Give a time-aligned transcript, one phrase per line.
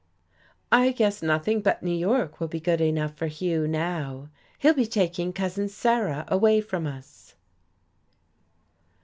[0.71, 4.29] "I guess nothing but New York will be good enough for Hugh now.
[4.57, 7.35] He'll be taking Cousin Sarah away from us."